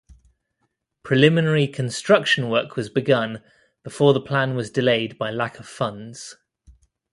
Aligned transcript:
Preliminary 1.03 1.67
construction 1.67 2.49
work 2.49 2.75
was 2.75 2.89
begun 2.89 3.43
before 3.83 4.13
the 4.15 4.19
plan 4.19 4.55
was 4.55 4.71
delayed 4.71 5.15
by 5.19 5.29
lack 5.29 5.59
of 5.59 5.67
funds. 5.67 6.37